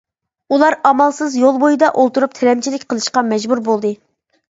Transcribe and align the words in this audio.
ئۇلار 0.55 0.77
ئامالسىز 0.91 1.37
يول 1.43 1.61
بويىدا 1.65 1.91
ئولتۇرۇپ 2.01 2.37
تىلەمچىلىك 2.41 2.91
قىلىشقا 2.91 3.29
مەجبۇر 3.33 3.67
بولدى. 3.73 3.97